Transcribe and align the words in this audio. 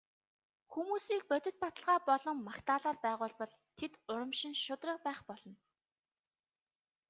Хүмүүсийг 0.71 1.23
бодит 1.29 1.55
баталгаа 1.63 1.99
болон 2.09 2.37
магтаалаар 2.47 2.97
байгуулбал 3.05 3.53
тэд 3.77 3.93
урамшин 4.11 4.53
шударга 4.63 4.95
байх 5.05 5.21
болно. 5.29 5.55